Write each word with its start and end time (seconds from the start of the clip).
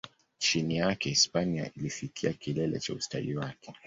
Chini 0.37 0.77
yake, 0.77 1.09
Hispania 1.09 1.71
ilifikia 1.77 2.33
kilele 2.33 2.79
cha 2.79 2.93
ustawi 2.93 3.35
wake. 3.35 3.73